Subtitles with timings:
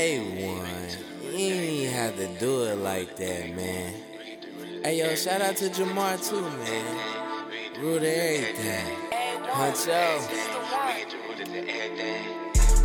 [0.00, 0.96] A1.
[1.24, 3.92] You ain't have to do it like that, man.
[4.82, 7.82] Hey, yo, shout out to Jamar, too, man.
[7.82, 8.96] Root everything.
[9.44, 10.50] Huncho.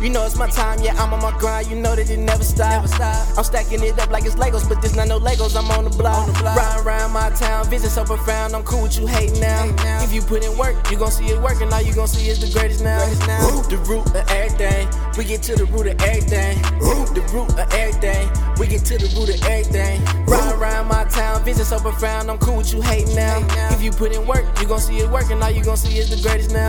[0.02, 1.70] You know it's my time, yeah, I'm on my grind.
[1.70, 2.92] You know that it never stops.
[3.00, 5.56] I'm stacking it up like it's Legos, but this not no Legos.
[5.56, 6.28] I'm on the block.
[6.42, 8.54] Riding around my town, vision so profound.
[8.54, 9.64] I'm cool with you hating now.
[10.04, 11.72] If you put in work, you gon' see it working.
[11.72, 13.00] All you gon' see is the greatest now.
[13.48, 14.86] Root the root of everything.
[15.16, 16.60] We get to the root of everything.
[16.78, 18.28] Root the root of everything.
[18.60, 20.04] We get to the root of everything.
[20.26, 22.30] Riding around my town, vision so profound.
[22.30, 23.38] I'm cool with you hating now.
[23.72, 25.42] If you put in work, you gon' see it working.
[25.42, 26.68] All you gon' see is the greatest now.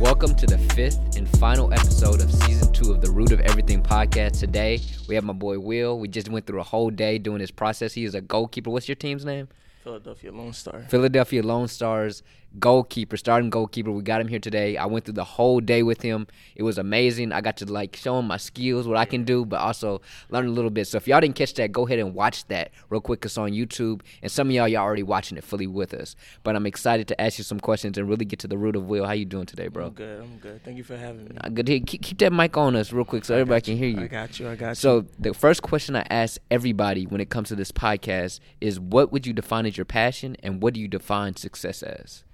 [0.00, 3.84] Welcome to the fifth and final episode of season two of the Root of Everything
[3.84, 4.40] podcast.
[4.40, 6.00] Today, we have my boy Will.
[6.00, 7.92] We just went through a whole day doing this process.
[7.92, 8.68] He is a goalkeeper.
[8.68, 9.46] What's your team's name?
[9.84, 10.86] Philadelphia Lone Star.
[10.88, 12.24] Philadelphia Lone Stars
[12.58, 13.90] goalkeeper, starting goalkeeper.
[13.90, 14.76] We got him here today.
[14.76, 16.26] I went through the whole day with him.
[16.54, 17.32] It was amazing.
[17.32, 20.46] I got to like show him my skills, what I can do, but also learn
[20.46, 20.86] a little bit.
[20.86, 23.24] So if y'all didn't catch that, go ahead and watch that real quick.
[23.24, 26.14] It's on YouTube, and some of y'all y'all already watching it fully with us.
[26.42, 28.84] But I'm excited to ask you some questions and really get to the root of
[28.86, 29.04] Will.
[29.06, 29.86] How you doing today, bro?
[29.86, 30.20] I'm good.
[30.22, 30.64] I'm good.
[30.64, 31.36] Thank you for having me.
[31.40, 31.66] Uh, Good.
[31.66, 34.02] to- Keep, keep that mic on us real quick so everybody can hear you.
[34.02, 34.48] I got you.
[34.48, 34.74] I got you.
[34.76, 39.10] So the first question I ask everybody when it comes to this podcast is, what
[39.12, 42.24] would you define as your passion, and what do you define success as?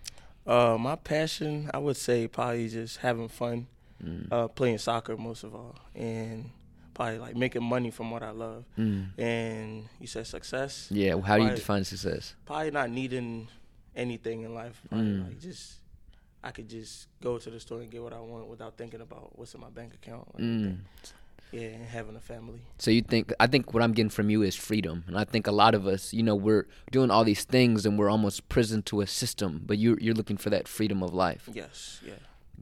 [0.48, 3.66] Uh, my passion, I would say, probably just having fun,
[4.02, 4.28] Mm.
[4.32, 6.50] uh, playing soccer most of all, and
[6.94, 8.64] probably like making money from what I love.
[8.77, 10.88] And you said success.
[10.90, 10.96] Mm.
[10.96, 11.14] Yeah.
[11.14, 12.34] well, How do you define success?
[12.46, 13.48] Probably not needing
[13.94, 14.80] anything in life.
[14.92, 15.27] Mm.
[15.28, 15.74] like just,
[16.42, 19.36] I could just go to the store and get what I want without thinking about
[19.38, 20.28] what's in my bank account.
[21.52, 22.60] Yeah, and having a family.
[22.78, 23.32] So you think?
[23.41, 25.86] I think what I'm getting from you is freedom, and I think a lot of
[25.86, 29.62] us, you know, we're doing all these things and we're almost prison to a system.
[29.64, 31.48] But you're you're looking for that freedom of life.
[31.52, 32.00] Yes.
[32.05, 32.14] Yeah.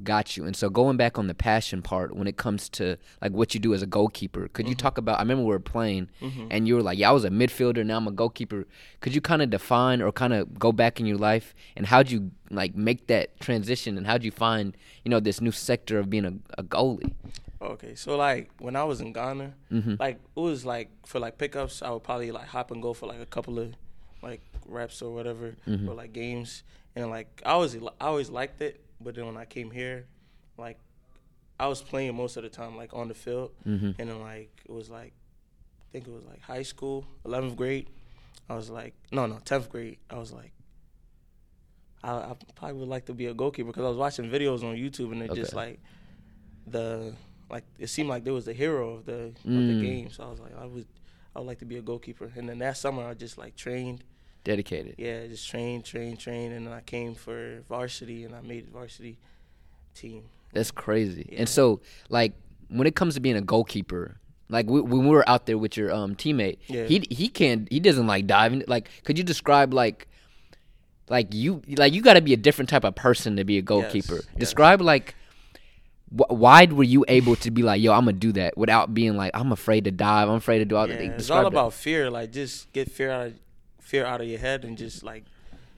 [0.03, 0.45] Got you.
[0.45, 3.61] And so going back on the passion part, when it comes to like what you
[3.61, 4.83] do as a goalkeeper, could you mm-hmm.
[4.83, 5.19] talk about?
[5.19, 6.49] I remember we were playing, mm-hmm.
[6.51, 7.85] and you were like, "Yeah, I was a midfielder.
[7.85, 8.67] Now I'm a goalkeeper."
[9.01, 12.11] Could you kind of define or kind of go back in your life and how'd
[12.11, 16.11] you like make that transition and how'd you find you know this new sector of
[16.11, 17.15] being a, a goalie?
[17.67, 19.95] Okay, so like when I was in Ghana, Mm-hmm.
[19.99, 23.07] like it was like for like pickups, I would probably like hop and go for
[23.07, 23.75] like a couple of
[24.23, 25.89] like reps or whatever, Mm-hmm.
[25.89, 26.63] or like games,
[26.95, 30.07] and like I always I always liked it, but then when I came here,
[30.57, 30.79] like
[31.59, 33.93] I was playing most of the time like on the field, Mm-hmm.
[33.99, 35.13] and then like it was like
[35.83, 37.89] I think it was like high school, eleventh grade,
[38.49, 40.53] I was like no no tenth grade, I was like.
[42.05, 44.77] I, I probably would like to be a goalkeeper because I was watching videos on
[44.77, 45.57] YouTube and it just Okay.
[45.57, 45.81] like
[46.67, 47.15] the
[47.51, 49.81] like it seemed like there was a hero of the of Mm.
[49.81, 50.11] the game.
[50.11, 50.87] So I was like, I would
[51.35, 52.33] I would like to be a goalkeeper.
[52.37, 54.05] And then that summer I just like trained.
[54.45, 54.95] Dedicated.
[54.99, 59.19] Yeah, just trained, trained, trained, and then I came for varsity and I made varsity
[59.95, 60.23] team.
[60.53, 61.29] That's crazy.
[61.33, 61.41] Yeah.
[61.41, 62.33] And so, like,
[62.69, 65.77] when it comes to being a goalkeeper, like w- when we were out there with
[65.77, 66.85] your um teammate, Yeah.
[66.85, 68.63] he he can't he doesn't like diving.
[68.69, 70.07] Like, could you describe like
[71.09, 73.63] like you like you got to be a different type of person to be a
[73.63, 74.17] goalkeeper.
[74.17, 74.27] yes.
[74.39, 75.15] Describe like.
[76.11, 79.17] Wh- Why were you able to be like, yo, I'm gonna do that without being
[79.17, 81.05] like, I'm afraid to dive, I'm afraid to do all Yeah, that?
[81.21, 81.47] it's all that.
[81.49, 82.11] about fear.
[82.11, 83.35] Like just get fear out of
[83.81, 85.25] fear out of your head and just like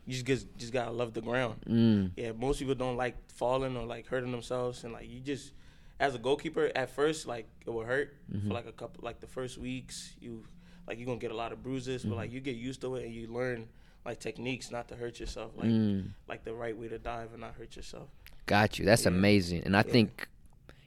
[0.06, 1.56] you just get, just gotta love the ground.
[1.68, 2.10] Mm.
[2.16, 5.52] Yeah, most people don't like falling or like hurting themselves, and like you just
[6.00, 8.48] as a goalkeeper at first like it will hurt Mm-hmm.
[8.48, 10.44] for like a couple like the first weeks you
[10.86, 12.10] like you're gonna get a lot of bruises, Mm-hmm.
[12.10, 13.68] but like you get used to it and you learn
[14.04, 16.10] like techniques not to hurt yourself, like Mm.
[16.28, 18.08] like the right way to dive and not hurt yourself.
[18.46, 18.84] Got you.
[18.84, 19.08] That's Yeah.
[19.08, 19.62] amazing.
[19.64, 19.92] And I Yeah.
[19.92, 20.28] think,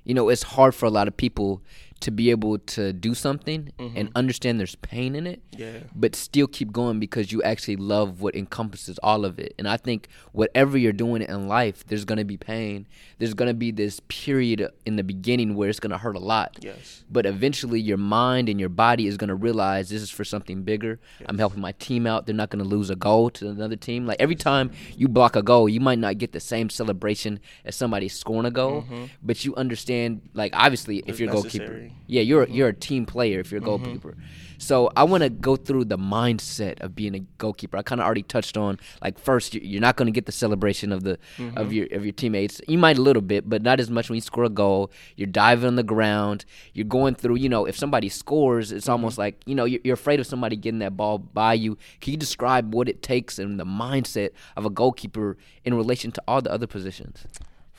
[0.03, 1.61] you know, it's hard for a lot of people
[2.01, 3.97] to be able to do something mm-hmm.
[3.97, 5.79] and understand there's pain in it, Yeah.
[5.95, 9.53] but still keep going because you actually love what encompasses all of it.
[9.57, 12.87] And I think whatever you're doing in life, there's going to be pain.
[13.19, 16.19] There's going to be this period in the beginning where it's going to hurt a
[16.19, 16.57] lot.
[16.59, 17.03] Yes.
[17.09, 20.63] But eventually, your mind and your body is going to realize this is for something
[20.63, 20.99] bigger.
[21.25, 22.25] I'm helping my team out.
[22.25, 24.07] They're not going to lose a goal to another team.
[24.07, 27.75] Like every time you block a goal, you might not get the same celebration as
[27.75, 29.05] somebody scoring a goal, mm-hmm.
[29.21, 30.21] but you understand.
[30.33, 32.05] Like obviously, if you're a goalkeeper, necessary.
[32.07, 32.53] yeah, you're mm-hmm.
[32.53, 33.83] you're a team player if you're a mm-hmm.
[33.83, 34.17] goalkeeper.
[34.61, 37.77] So I want to go through the mindset of being a goalkeeper.
[37.77, 40.31] I kind of already touched on like first you- you're not going to get the
[40.31, 41.71] celebration of the of mm-hmm.
[41.71, 42.61] your of your teammates.
[42.67, 44.91] You might a little bit, but not as much when you score a goal.
[45.15, 46.45] You're diving on the ground.
[46.73, 47.37] You're going through.
[47.37, 50.55] You know, if somebody scores, it's almost like you know you're, you're afraid of somebody
[50.55, 51.77] getting that ball by you.
[51.99, 56.23] Can you describe what it takes and the mindset of a goalkeeper in relation to
[56.27, 57.25] all the other positions?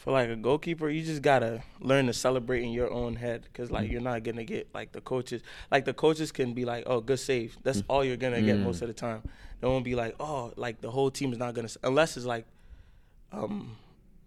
[0.03, 3.71] For like a goalkeeper, you just gotta learn to celebrate in your own head, cause
[3.71, 3.93] like Mm.
[3.93, 5.43] you're not gonna get like the coaches.
[5.71, 7.85] Like the coaches can be like, "Oh, good save." That's Mm.
[7.89, 9.23] all you're gonna get most of the time.
[9.61, 12.47] They won't be like, "Oh, like the whole team is not gonna," unless it's like,
[13.31, 13.77] um,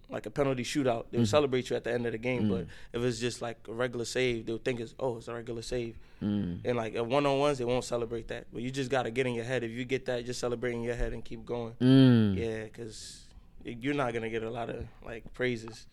[0.10, 1.25] like a penalty shootout, they'll Mm-hmm.
[1.25, 2.44] celebrate you at the end of the game.
[2.44, 2.50] Mm.
[2.50, 2.68] But
[2.98, 5.95] if it's just like a regular save, they'll think it's oh, it's a regular save.
[6.24, 6.60] Mm.
[6.63, 8.45] And like at one on ones, they won't celebrate that.
[8.54, 9.62] But you just gotta get in your head.
[9.66, 11.74] If you get that, just celebrate in your head and keep going.
[11.81, 12.38] Mm.
[12.38, 13.25] Yeah, because
[13.66, 15.88] you're not gonna get a lot of like praises.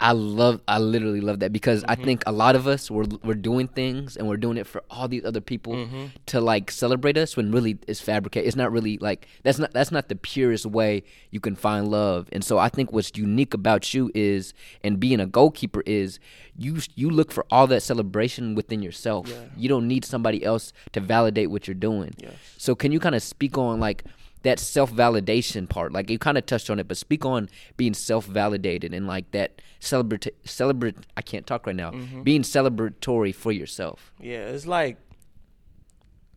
[0.00, 1.90] I love, I literally love that because Mm-hmm.
[1.90, 4.80] I think a lot of us we're we're doing things and we're doing it for
[4.88, 6.04] all these other people Mm-hmm.
[6.26, 8.46] to like celebrate us when really it's fabricated.
[8.46, 11.02] It's not really like that's not that's not the purest way
[11.32, 12.28] you can find love.
[12.30, 14.54] And so I think what's unique about you is
[14.84, 16.20] and being a goalkeeper is
[16.56, 19.26] you you look for all that celebration within yourself.
[19.28, 19.46] Yeah.
[19.56, 22.14] You don't need somebody else to validate what you're doing.
[22.18, 22.34] Yes.
[22.56, 24.04] So can you kind of speak on like
[24.42, 25.92] that self validation part?
[25.92, 29.30] Like you kind of touched on it, but speak on being self validated and like
[29.32, 30.96] that celebrate celebrate.
[31.16, 31.90] I can't talk right now.
[31.90, 32.22] Mm-hmm.
[32.22, 34.12] Being celebratory for yourself.
[34.20, 34.98] Yeah, it's like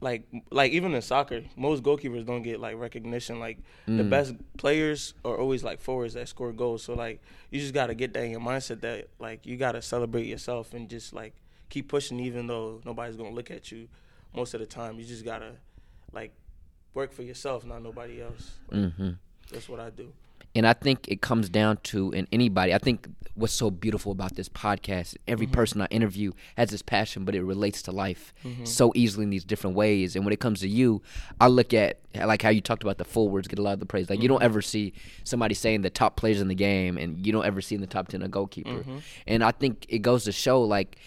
[0.01, 3.39] like like even in soccer, most goalkeepers don't get like recognition.
[3.39, 6.83] Like the best players are always like forwards that score goals.
[6.83, 7.21] So like
[7.51, 10.89] you just gotta get that in your mindset that like you gotta celebrate yourself and
[10.89, 11.35] just like
[11.69, 13.87] keep pushing even though nobody's gonna look at you
[14.35, 14.97] most of the time.
[14.97, 15.53] You just gotta
[16.11, 16.33] like
[16.93, 18.51] work for yourself, not nobody else.
[18.71, 19.11] Mm-hmm.
[19.51, 20.11] That's what I do.
[20.53, 22.73] And I think it comes down to in anybody.
[22.73, 25.53] I think what's so beautiful about this podcast, every mm-hmm.
[25.53, 28.65] person I interview has this passion, but it relates to life mm-hmm.
[28.65, 30.17] so easily in these different ways.
[30.17, 31.01] And when it comes to you,
[31.39, 33.85] I look at like how you talked about the forwards get a lot of the
[33.85, 34.09] praise.
[34.09, 34.45] Like you don't mm-hmm.
[34.45, 37.75] ever see somebody saying the top players in the game, and you don't ever see
[37.75, 38.83] in the top ten a goalkeeper.
[39.25, 40.97] And I think it goes to show like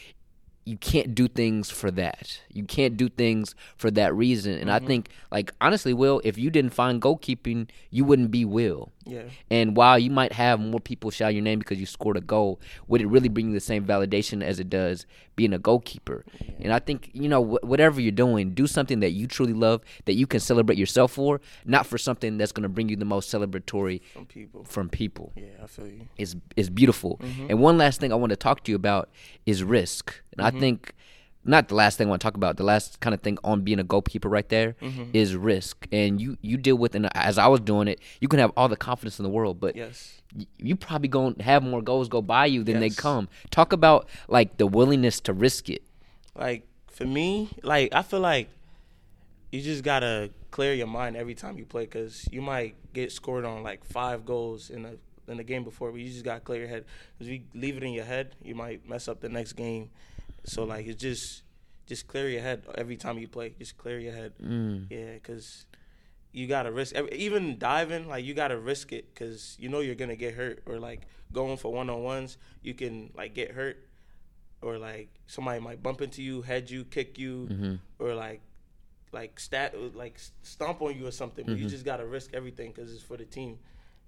[0.64, 2.40] you can't do things for that.
[2.52, 4.54] You can't do things for that reason.
[4.58, 4.86] And I mm-hmm.
[4.86, 8.90] think, like, honestly, Will, if you didn't find goalkeeping, you wouldn't be Will.
[9.06, 9.24] Yeah.
[9.50, 12.60] And while you might have more people shout your name because you scored a goal,
[12.88, 15.06] would it really bring you the same validation as it does
[15.36, 16.24] being a goalkeeper?
[16.60, 19.82] And I think, you know, wh- whatever you're doing, do something that you truly love,
[20.06, 23.04] that you can celebrate yourself for, not for something that's going to bring you the
[23.04, 24.64] most celebratory From people.
[24.64, 26.08] from people Yeah, I feel you.
[26.16, 27.18] It's, is beautiful.
[27.22, 27.46] Mm-hmm.
[27.50, 29.10] And one last thing I want to talk to you about
[29.46, 30.14] is risk.
[30.32, 30.60] And I mm-hmm.
[30.60, 30.94] think
[31.44, 32.56] not the last thing I want to talk about.
[32.56, 35.10] The last kind of thing on being a goalkeeper right there mm-hmm.
[35.12, 35.86] is risk.
[35.92, 38.68] And you you deal with and as I was doing it, you can have all
[38.68, 40.20] the confidence in the world, but Yes.
[40.34, 43.28] y- you probably going to have more goals go by you than they come.
[43.50, 45.82] Talk about like the willingness to risk it.
[46.34, 48.48] Like for me, like I feel like
[49.52, 53.44] you just gotta clear your mind every time you play because you might get scored
[53.44, 54.94] on like five goals in a
[55.30, 56.84] in the game before, but you just gotta clear your head.
[57.18, 59.90] Because if you leave it in your head, you might mess up the next game.
[60.44, 61.42] So like it's just
[61.86, 63.54] just clear your head every time you play.
[63.58, 64.32] Just clear your head.
[64.42, 64.86] Mm.
[64.90, 65.66] Yeah, because
[66.32, 68.08] you gotta risk even diving.
[68.08, 71.02] Like you gotta risk it because you know you're gonna get hurt or like
[71.32, 72.36] going for one on ones.
[72.62, 73.78] You can like get hurt
[74.62, 77.74] or like somebody might bump into you, head you, kick you, Mm-hmm.
[77.98, 78.40] or like
[79.12, 81.44] like stat like stomp on you or something.
[81.44, 81.54] Mm-hmm.
[81.54, 83.58] But you just gotta risk everything because it's for the team.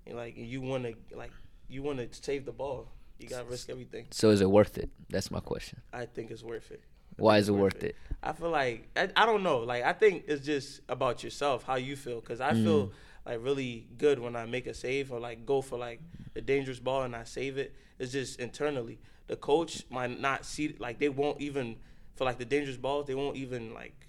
[0.07, 1.33] And like you want to like
[1.69, 2.89] you want to save the ball.
[3.19, 4.07] You gotta risk everything.
[4.11, 4.91] So is it worth it?
[5.09, 5.81] That's my question.
[5.93, 6.83] I think it's worth it.
[7.19, 7.97] I Why is it worth it?
[8.23, 9.59] I feel like I, I don't know.
[9.61, 12.21] Like I think it's just about yourself, how you feel.
[12.21, 12.63] Cause I Mm.
[12.65, 12.93] feel
[13.25, 16.01] like really good when I make a save or like go for like
[16.35, 17.75] a dangerous ball and I save it.
[17.99, 18.99] It's just internally.
[19.29, 21.77] The coach might not see like they won't even
[22.17, 23.07] for like the dangerous balls.
[23.07, 24.07] They won't even like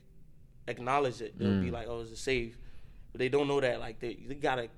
[0.68, 1.38] acknowledge it.
[1.40, 1.62] They'll Mm.
[1.62, 2.58] be like, "Oh, it's a save,"
[3.12, 3.80] but they don't know that.
[3.80, 4.70] Like they, you gotta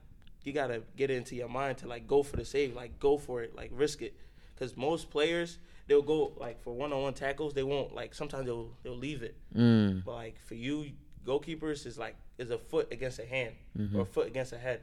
[0.49, 3.17] you gotta get it into your mind to like go for the save, like go
[3.17, 4.13] for it, like risk it.
[4.55, 5.57] Because most players
[5.87, 9.23] they'll go like for one on one tackles, they won't like sometimes they'll they'll leave
[9.23, 9.35] it.
[9.55, 10.03] Mm.
[10.03, 10.91] But like for you
[11.25, 13.97] goalkeepers is like is a foot against a hand Mm-hmm.
[13.97, 14.81] or a foot against a head.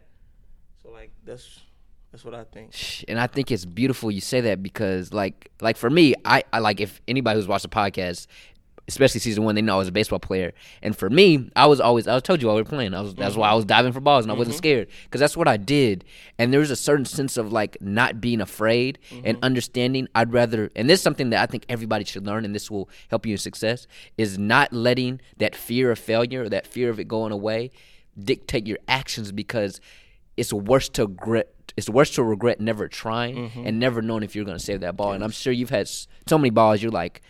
[0.83, 1.61] So like that's
[2.13, 2.73] that's what I think.
[3.09, 6.61] and I think it's beautiful you say that because like like for me, I, I
[6.61, 8.27] like if anybody who's watched the podcast,
[8.89, 10.53] especially season one, they know I was a baseball player.
[10.83, 12.95] And for me, I was always I told you while we were playing.
[12.95, 13.57] I was that's why I mm-hmm.
[13.57, 14.59] was diving for balls and I wasn't mm-hmm.
[14.59, 16.05] scared because that's what I did.
[16.39, 19.45] And there was a certain sense of like not being afraid and mm-hmm.
[19.45, 20.09] understanding.
[20.15, 22.89] I'd rather and this is something that I think everybody should learn and this will
[23.09, 27.01] help you in success is not letting that fear of failure or that fear of
[27.01, 27.71] it going away
[28.19, 29.81] dictate your actions because
[30.37, 34.45] it's worse to regret it's worse to regret never trying and never knowing if you're
[34.45, 37.21] going to save that ball and i'm sure you've had so many balls you're like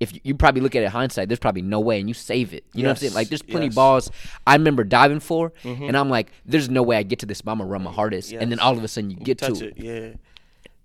[0.00, 2.14] if you, you probably look at it in hindsight there's probably no way and you
[2.14, 3.74] save it you know what i'm saying like there's plenty yes.
[3.74, 4.10] balls
[4.46, 5.84] i remember diving for mm-hmm.
[5.84, 7.92] and i'm like there's no way i get to this but i'm gonna run my
[7.92, 10.10] hardest and then all of a sudden you get Touch to it, yeah.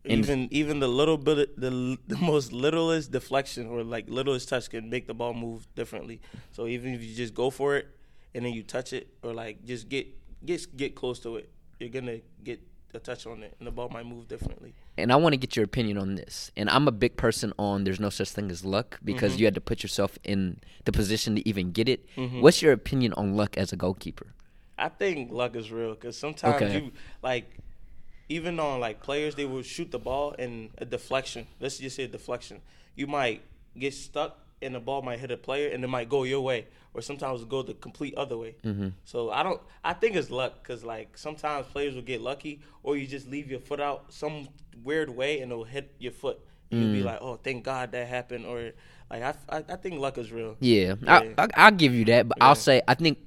[0.05, 4.89] even even the little bit the the most littlest deflection or like littlest touch can
[4.89, 6.21] make the ball move differently.
[6.51, 7.87] So even if you just go for it
[8.35, 10.07] and then you touch it or like just get
[10.45, 12.61] get get close to it, you're gonna get
[12.93, 14.73] a touch on it and the ball might move differently.
[14.97, 16.51] And I want to get your opinion on this.
[16.55, 19.39] And I'm a big person on there's no such thing as luck because Mm-hmm.
[19.39, 22.05] you had to put yourself in the position to even get it.
[22.15, 24.27] What's your opinion on luck as a goalkeeper?
[24.77, 26.75] I think luck is real because sometimes Okay.
[26.77, 27.57] you like
[28.29, 31.47] even on like players, they will shoot the ball in a deflection.
[31.59, 32.61] Let's just say a deflection.
[32.95, 33.41] You might
[33.77, 36.67] get stuck and the ball might hit a player and it might go your way,
[36.93, 38.55] or sometimes go the complete other way.
[38.63, 38.89] Mm-hmm.
[39.05, 39.61] So I don't.
[39.83, 43.49] I think it's luck because like sometimes players will get lucky, or you just leave
[43.49, 44.47] your foot out some
[44.83, 46.39] weird way and it'll hit your foot.
[46.71, 48.71] And You'll be like, oh, thank God that happened, or
[49.11, 50.57] like I, I, I think luck is real.
[50.59, 53.19] Yeah, I, I, I'll give you that, but I'll say I think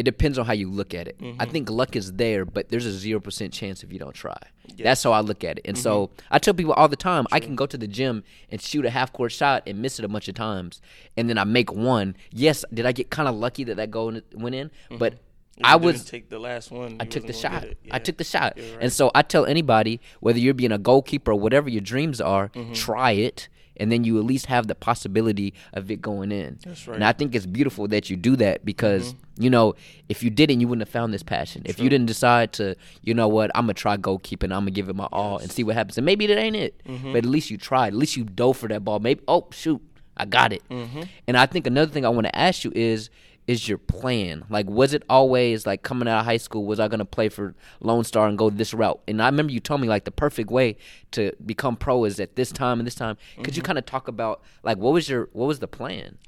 [0.00, 1.16] it depends on how you look at it.
[1.20, 1.50] I mm-hmm.
[1.50, 4.38] think luck is there, but there's a zero percent chance if you don't try.
[4.78, 5.66] That's how I look at it.
[5.66, 6.26] And so mm-hmm.
[6.30, 8.90] I tell people all the time, I can go to the gym and shoot a
[8.90, 10.80] half court shot and miss it a bunch of times,
[11.18, 12.16] and then I make one.
[12.30, 14.68] Yes, did I get kind of lucky that that goal went in?
[14.68, 14.96] Mm-hmm.
[14.96, 15.12] But
[15.58, 16.96] You I didn't was take the last one.
[16.98, 17.60] I took the shot.
[17.62, 17.76] get.
[17.90, 18.54] I took the shot.
[18.56, 18.78] Right.
[18.80, 22.48] And so I tell anybody, whether you're being a goalkeeper or whatever your dreams are,
[22.54, 22.72] Mm-hmm.
[22.72, 23.48] try it.
[23.80, 26.58] And then you at least have the possibility of it going in.
[26.64, 26.94] That's right.
[26.94, 29.42] And I think it's beautiful that you do that because, Mm-hmm.
[29.42, 29.74] you know,
[30.08, 31.62] if you didn't, you wouldn't have found this passion.
[31.64, 34.66] If you didn't decide to, you know what, I'm going to try goalkeeping, I'm going
[34.66, 35.96] to give it my all and see what happens.
[35.98, 36.80] And maybe that ain't it.
[36.86, 37.12] Mm-hmm.
[37.12, 37.88] But at least you tried.
[37.88, 38.98] At least you dove for that ball.
[39.00, 39.80] Maybe, oh, shoot,
[40.16, 40.62] I got it.
[40.68, 41.02] Mm-hmm.
[41.26, 43.08] And I think another thing I want to ask you is,
[43.46, 44.44] is your plan?
[44.48, 46.64] Like, was it always like coming out of high school?
[46.64, 49.00] Was I gonna play for Lone Star and go this route?
[49.08, 50.76] And I remember you told me like the perfect way
[51.12, 53.16] to become pro is at this time and this time.
[53.36, 53.56] Could Mm-hmm.
[53.56, 56.18] you kind of talk about like what was your what was the plan?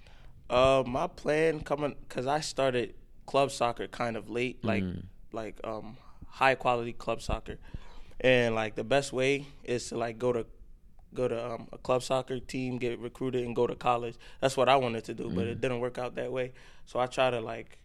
[0.50, 2.94] Uh, my plan coming because I started
[3.26, 5.04] club soccer kind of late, like Mm.
[5.32, 5.96] like um
[6.28, 7.58] high quality club soccer,
[8.20, 10.46] and like the best way is to like go to
[11.14, 14.16] go to um, a club soccer team, get recruited, and go to college.
[14.40, 15.52] That's what I wanted to do, but Mm.
[15.52, 16.52] it didn't work out that way.
[16.86, 17.78] So I try to like,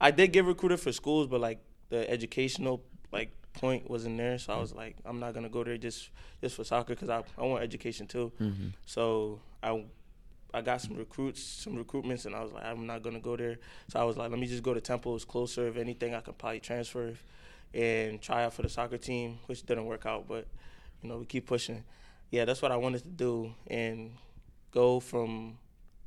[0.00, 1.58] I did get recruited for schools, but like
[1.90, 4.38] the educational like point wasn't there.
[4.38, 7.22] So I was like, I'm not gonna go there just just for soccer because I
[7.38, 8.32] I want education too.
[8.86, 9.84] So I
[10.52, 13.58] I got some recruits, some recruitments, and I was like, I'm not gonna go there.
[13.88, 15.14] So I was like, let me just go to Temple.
[15.16, 15.66] It's closer.
[15.68, 17.14] If anything, I can probably transfer
[17.72, 20.26] and try out for the soccer team, which didn't work out.
[20.28, 20.46] But
[21.02, 21.82] you know, we keep pushing.
[22.30, 24.12] Yeah, that's what I wanted to do, and
[24.70, 25.58] go from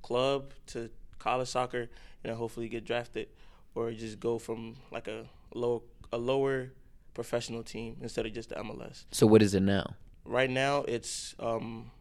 [0.01, 1.89] club to college soccer, and
[2.23, 3.27] then hopefully get drafted,
[3.75, 6.71] or just go from like a low a lower
[7.13, 9.05] professional team instead of just the MLS.
[9.11, 9.95] So what is it now?
[10.25, 11.91] Right now, it's um,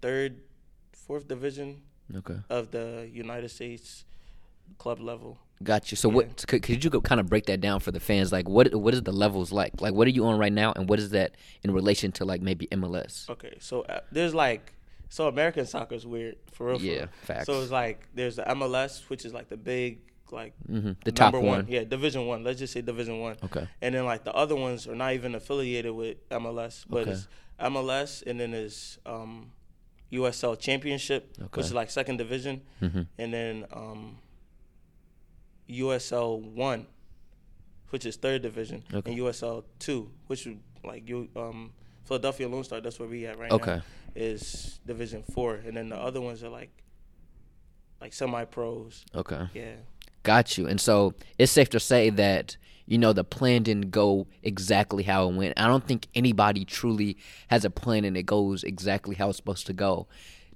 [0.00, 0.40] third,
[0.92, 1.82] fourth division
[2.16, 4.04] Okay, of the United States
[4.78, 5.38] club level.
[5.62, 5.96] got you.
[5.96, 8.30] So what could, could you go kind of break that down for the fans?
[8.32, 9.80] Like what what is the levels like?
[9.80, 12.40] Like what are you on right now, and what is that in relation to like
[12.42, 13.28] maybe MLS?
[13.30, 14.72] Okay, so uh, there's like
[15.08, 16.80] so American soccer is weird for real.
[16.80, 17.46] Yeah, facts.
[17.46, 20.00] So it's like there's the MLS, which is like the big
[20.32, 21.66] like hmm The top number one.
[21.68, 22.42] Yeah, Division One.
[22.44, 23.36] Let's just say Division One.
[23.44, 23.66] Okay.
[23.80, 27.12] And then like the other ones are not even affiliated with MLS, but Okay.
[27.12, 27.28] it's
[27.60, 29.52] MLS, and then there's um,
[30.12, 31.48] USL Championship, Okay.
[31.60, 34.18] which is like second division, and then um,
[35.68, 36.86] USL One,
[37.90, 39.10] which is third division, Okay.
[39.12, 41.72] and USL Two, which is like you um,
[42.04, 42.80] Philadelphia Lone Star.
[42.80, 43.76] That's where we at right Okay.
[43.76, 43.82] now.
[44.14, 46.70] Is Division Four, and then the other ones are like
[48.00, 49.04] like semi pros.
[49.14, 49.46] Okay.
[49.54, 49.74] Yeah.
[50.22, 50.66] Got you.
[50.66, 52.56] And so it's safe to say that,
[52.86, 55.54] you know, the plan didn't go exactly how it went.
[55.58, 57.16] I don't think anybody truly
[57.48, 60.08] has a plan and it goes exactly how it's supposed to go.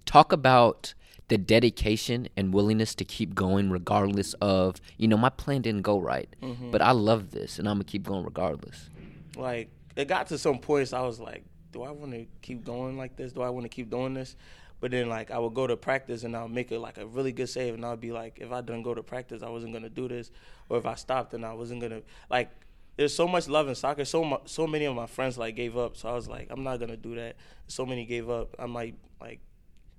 [0.06, 0.94] Talk about
[1.30, 5.98] the dedication and willingness to keep going regardless of, you know, my plan didn't go
[5.98, 6.72] right, mm-hmm.
[6.72, 8.90] but I love this and I'm to keep going regardless.
[9.36, 12.98] like it got to some points I was like, do I want to keep going
[12.98, 13.32] like this?
[13.32, 14.34] Do I want to keep doing this?
[14.80, 17.32] But then like I would go to practice and I'll make it like a really
[17.32, 19.88] good save and I'll be like, if I didn't go to practice, I wasn't gonna
[19.88, 20.32] do this,
[20.68, 22.50] or if I stopped, and I wasn't gonna like.
[22.96, 24.04] There's so much love in soccer.
[24.04, 25.96] So mu- so many of my friends like gave up.
[25.96, 27.36] So I was like, I'm not gonna do that.
[27.66, 28.56] So many gave up.
[28.58, 29.40] I might like,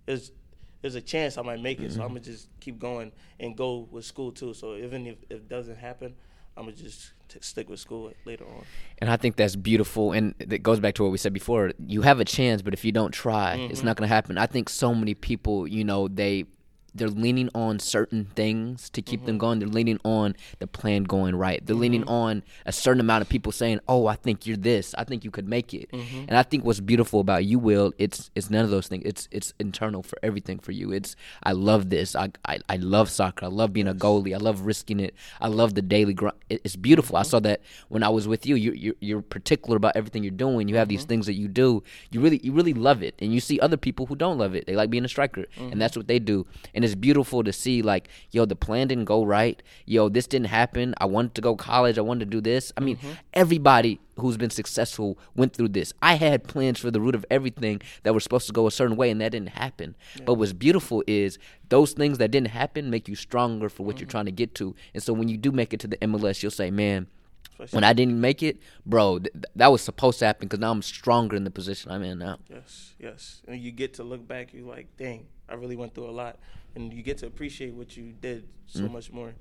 [0.06, 0.32] there's
[0.82, 1.92] there's a chance I might make it.
[1.92, 2.02] So mm-hmm.
[2.04, 4.54] I'm gonna just keep going and go with school too.
[4.54, 6.16] So even if, if it doesn't happen,
[6.58, 8.64] I'm gonna just t- stick with school later on.
[9.00, 10.12] And I think that's beautiful.
[10.12, 11.72] And it goes back to what we said before.
[11.86, 13.88] You have a chance, but if you don't try, it's mm-hmm.
[13.88, 14.38] not going to happen.
[14.38, 16.46] I think so many people, you know, they
[16.94, 19.40] they're leaning on certain things to keep them mm-hmm.
[19.40, 19.60] going.
[19.60, 21.66] They're leaning on the plan going right.
[21.66, 21.82] They're mm-hmm.
[21.82, 24.94] leaning on a certain amount of people saying, "Oh, I think you're this.
[24.98, 26.26] I think you could make it." Mm-hmm.
[26.28, 29.04] And I think what's beautiful about you, Will, it's it's none of those things.
[29.06, 30.92] It's it's internal for everything for you.
[30.92, 32.16] It's I love this.
[32.16, 33.46] I I, I love soccer.
[33.46, 34.34] I love being a goalie.
[34.34, 35.16] I love risking it.
[35.40, 36.38] I love the daily grind.
[36.50, 37.16] It, it's beautiful.
[37.16, 38.56] I saw that when I was with you.
[38.56, 40.68] You you're, you're particular about everything you're doing.
[40.68, 41.84] You have these things that you do.
[42.12, 43.16] You really you really love it.
[43.20, 44.68] And you see other people who don't love it.
[44.68, 46.46] They like being a striker, and that's what they do.
[46.74, 49.62] And it's beautiful to see like, yo, the plan didn't go right.
[49.86, 50.94] Yo, this didn't happen.
[50.98, 51.98] I wanted to go college.
[51.98, 52.72] I wanted to do this.
[52.78, 53.12] I mean, mm-hmm.
[53.34, 55.94] everybody who's been successful went through this.
[56.02, 58.96] I had plans for the root of everything that were supposed to go a certain
[58.96, 59.96] way, and that didn't happen.
[60.26, 64.06] But what's beautiful is those things that didn't happen make you stronger for what you're
[64.06, 64.12] mm-hmm.
[64.12, 64.76] trying to get to.
[64.94, 67.08] And so when you do make it to the MLS, you'll say, man,
[67.70, 70.72] when I didn't make it, bro, th- th- that was supposed to happen because now
[70.72, 72.40] I'm stronger in the position I'm in now.
[72.50, 73.42] Yes, yes.
[73.48, 76.40] And you get to look back, you like, dang, I really went through a lot.
[76.76, 78.92] And you get to appreciate what you did so Mm.
[78.92, 79.34] much more.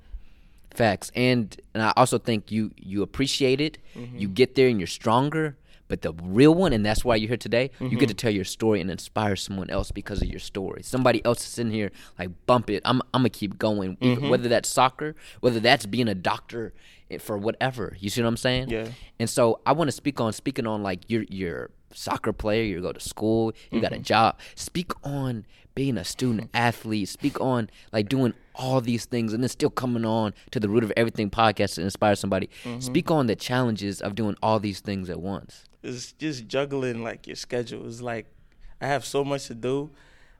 [0.73, 3.77] Facts, and and I also think you you appreciate it.
[3.93, 4.17] Mm-hmm.
[4.19, 5.57] You get there and you're stronger.
[5.89, 7.97] But the real one, and that's why you're here today, you Mm-hmm.
[7.97, 10.83] get to tell your story and inspire someone else because of your story.
[10.83, 12.81] Somebody else is in here, like bump it.
[12.85, 14.29] I'm I'm gonna keep going, Mm-hmm.
[14.29, 16.73] whether that's soccer, whether that's being a doctor,
[17.09, 17.97] eh, for whatever.
[17.99, 18.69] You see what I'm saying?
[18.69, 18.87] Yeah.
[19.19, 22.79] And so I want to speak on speaking on like you're you're soccer player, you
[22.81, 24.03] go to school, you got a Mm-hmm.
[24.03, 24.39] job.
[24.55, 27.09] Speak on being a student athlete.
[27.09, 30.83] Speak on like doing all these things and then still coming on to the root
[30.83, 32.49] of everything podcast to inspire somebody.
[32.63, 32.79] Mm-hmm.
[32.79, 35.65] Speak on the challenges of doing all these things at once.
[35.83, 37.87] It's just juggling like your schedule.
[37.87, 38.27] It's like
[38.79, 39.91] I have so much to do.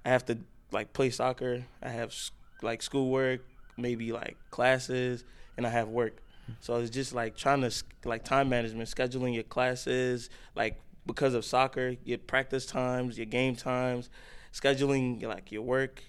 [0.06, 0.40] I have to
[0.72, 1.64] like play soccer.
[1.82, 2.14] I have
[2.62, 3.42] like schoolwork,
[3.78, 5.24] maybe like classes,
[5.58, 6.22] and I have work.
[6.60, 7.72] So it's just like trying to
[8.04, 13.56] like time management, scheduling your classes, like because of soccer, your practice times, your game
[13.56, 14.10] times,
[14.54, 16.04] scheduling like your work,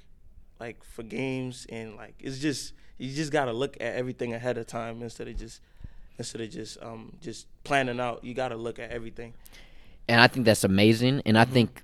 [0.61, 4.66] like for games, and like it's just you just gotta look at everything ahead of
[4.66, 5.61] time instead of just
[6.18, 8.25] instead of just um just planning out.
[8.25, 9.34] You gotta look at everything.
[10.08, 11.22] And I think that's amazing.
[11.25, 11.82] And I think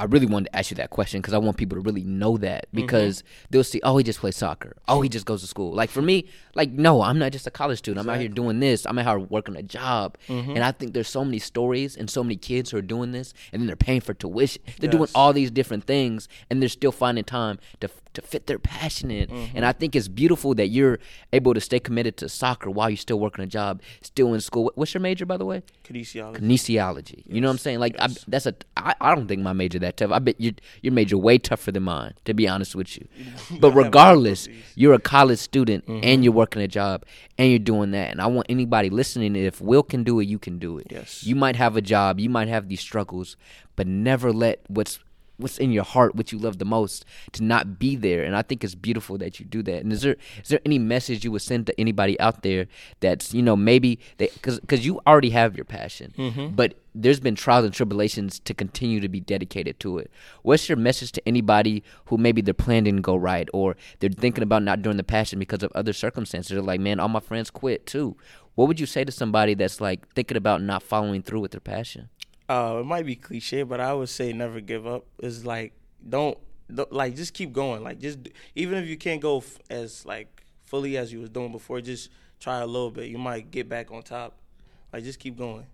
[0.00, 2.38] I really wanted to ask you that question because I want people to really know
[2.38, 2.76] that mm-hmm.
[2.76, 4.76] because they'll see, oh, he just plays soccer.
[4.88, 5.74] Oh, he just goes to school.
[5.74, 8.00] Like for me, like no, I'm not just a college student.
[8.02, 8.86] I'm out here doing this.
[8.86, 10.16] I'm out here working a job.
[10.28, 10.52] Mm-hmm.
[10.52, 13.34] And I think there's so many stories and so many kids who are doing this,
[13.52, 14.62] and then they're paying for tuition.
[14.78, 18.58] They're doing all these different things, and they're still finding time to to fit their
[18.58, 19.28] passion in.
[19.28, 19.56] Mm-hmm.
[19.56, 20.98] And I think it's beautiful that you're
[21.32, 24.72] able to stay committed to soccer while you're still working a job, still in school.
[24.74, 25.62] What's your major, by the way?
[25.84, 26.36] Kinesiology.
[26.38, 27.22] kinesiology.
[27.26, 27.78] You know what I'm saying?
[27.78, 28.18] Like yes.
[28.18, 28.54] I, that's a.
[28.76, 30.10] I, I don't think my major that tough.
[30.12, 32.14] I bet your your major way tougher than mine.
[32.24, 33.06] To be honest with you,
[33.60, 36.00] but regardless, you're a college student Mm-hmm.
[36.04, 37.04] and you're working a job
[37.38, 38.10] and you're doing that.
[38.10, 39.34] And I want anybody listening.
[39.36, 40.88] If Will can do it, you can do it.
[40.90, 41.24] Yes.
[41.24, 42.20] You might have a job.
[42.20, 43.36] You might have these struggles,
[43.76, 44.98] but never let what's
[45.40, 48.22] what's in your heart, what you love the most, to not be there.
[48.24, 49.82] And I think it's beautiful that you do that.
[49.82, 52.66] And is there is there any message you would send to anybody out there
[53.00, 56.48] that's you know maybe they because because you already have your passion, mm-hmm.
[56.48, 60.10] but there's been trials and tribulations to continue to be dedicated to it.
[60.42, 64.42] What's your message to anybody who maybe their plan didn't go right or they're thinking
[64.42, 66.50] about not doing the passion because of other circumstances?
[66.50, 68.16] They're like, man, all my friends quit too.
[68.56, 71.60] What would you say to somebody that's like thinking about not following through with their
[71.60, 72.08] passion?
[72.50, 75.04] Uh, it might be cliche, but I would say never give up.
[75.20, 75.72] It's like
[76.06, 76.36] don't,
[76.74, 77.82] don't like just keep going.
[77.84, 78.18] Like just
[78.54, 82.10] even if you can't go f- as like fully as you was doing before, just
[82.40, 83.08] try a little bit.
[83.08, 84.34] You might get back on top.
[84.92, 85.66] Like just keep going.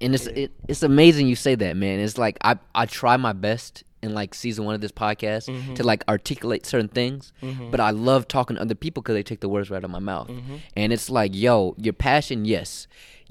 [0.00, 2.00] And it's it, it's amazing you say that, man.
[2.00, 5.74] It's like I I try my best in like season one of this podcast Mm-hmm.
[5.74, 7.32] to like articulate certain things,
[7.70, 9.90] but I love talking to other people because they take the words right out of
[9.90, 10.28] my mouth.
[10.28, 10.56] Mm-hmm.
[10.76, 12.88] And it's like, yo, your passion, yes.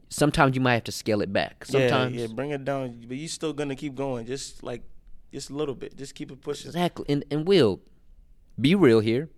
[0.10, 1.66] Sometimes you might have to scale it back.
[1.66, 4.26] Sometimes, yeah, yeah, bring it down, but you're still gonna keep going.
[4.26, 4.84] Just like
[5.34, 5.98] just a little bit.
[5.98, 6.68] Just keep it pushing.
[6.70, 7.06] exactly.
[7.10, 7.82] And and will
[8.60, 9.30] be real here.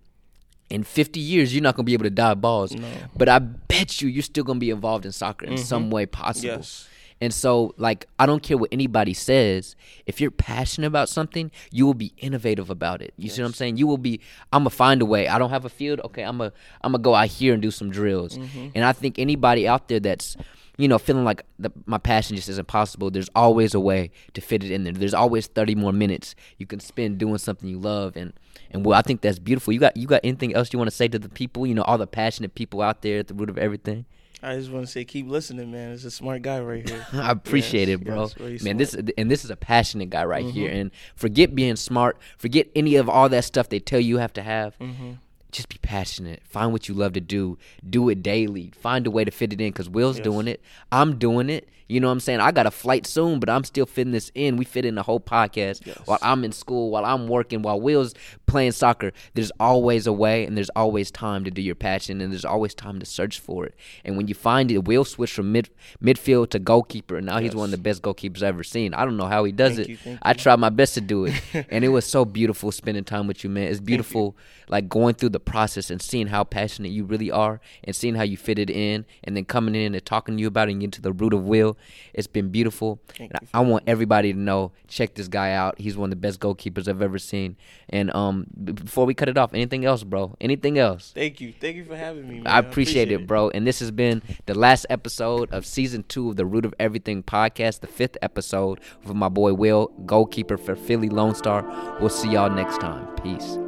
[0.70, 2.86] In 50 years, you're not gonna be able to dive balls, No.
[3.16, 6.50] but I bet you you're still gonna be involved in soccer in some way possible.
[6.50, 6.58] Mm-hmm.
[6.58, 6.88] Yes.
[7.20, 9.74] And so, like, I don't care what anybody says.
[10.06, 13.12] If you're passionate about something, you will be innovative about it.
[13.16, 13.76] You see what I'm saying?
[13.76, 14.20] You will be.
[14.52, 15.28] I'm gonna find a way.
[15.28, 16.00] I don't have a field.
[16.04, 16.52] Okay, I'm gonna
[16.82, 18.38] I'm gonna go out here and do some drills.
[18.38, 18.68] Mm-hmm.
[18.74, 20.36] And I think anybody out there that's
[20.76, 23.10] you know feeling like the, my passion just isn't possible.
[23.10, 24.92] There's always a way to fit it in there.
[24.92, 28.16] There's always 30 more minutes you can spend doing something you love.
[28.16, 28.32] And
[28.70, 29.72] and well, I think that's beautiful.
[29.72, 31.66] You got you got anything else you want to say to the people?
[31.66, 34.06] You know, all the passionate people out there at the root of everything.
[34.42, 35.92] I just want to say, keep listening, man.
[35.92, 37.04] It's a smart guy right here.
[37.12, 38.20] I appreciate Yes, it, bro.
[38.22, 38.60] yes, Man, smart.
[38.60, 38.78] Mm-hmm.
[38.78, 40.70] this and this is a passionate guy right here.
[40.70, 42.18] And forget being smart.
[42.36, 44.78] Forget any of all that stuff they tell you you have to have.
[44.78, 45.12] Mm-hmm.
[45.50, 46.42] Just be passionate.
[46.44, 47.58] Find what you love to do.
[47.88, 48.70] Do it daily.
[48.80, 49.72] Find a way to fit it in.
[49.72, 50.24] Cause Will's Yes.
[50.24, 50.60] doing it.
[50.92, 51.68] I'm doing it.
[51.90, 52.40] You know what I'm saying?
[52.40, 54.58] I got a flight soon, but I'm still fitting this in.
[54.58, 58.12] We fit in the whole podcast while I'm in school, while I'm working, while Will's
[58.48, 59.12] playing soccer.
[59.34, 62.74] There's always a way, and there's always time to do your passion, and there's always
[62.74, 63.74] time to search for it.
[64.04, 65.70] And when you find it, Will switch from mid
[66.02, 68.94] midfield to goalkeeper, and now he's one of the best goalkeepers I've ever seen.
[68.94, 70.06] I don't know how he does Thank it.
[70.06, 71.34] you, I tried my best to do it,
[71.68, 73.68] and it was so beautiful spending time with you, man.
[73.68, 74.36] It's beautiful,
[74.68, 78.22] like going through the process and seeing how passionate you really are, and seeing how
[78.22, 80.80] you fit it in, and then coming in and talking to you about it and
[80.80, 81.76] getting to the root of Will.
[82.14, 83.00] It's been beautiful.
[83.08, 85.78] Thank And I, I want everybody to know, check this guy out.
[85.78, 87.56] He's one of the best goalkeepers I've ever seen.
[87.88, 90.36] And um, Um, b- before we cut it off, anything else, bro?
[90.40, 91.12] Anything else?
[91.14, 92.36] Thank you, thank you for having me.
[92.40, 92.46] Man.
[92.46, 93.50] I appreciate, it, bro.
[93.50, 97.22] And this has been the last episode of season two of the Root of Everything
[97.22, 101.64] podcast, the fifth episode with my boy Will, goalkeeper for Philly Lone Star.
[102.00, 103.06] We'll see y'all next time.
[103.16, 103.58] Peace.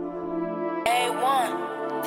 [0.87, 2.03] A1,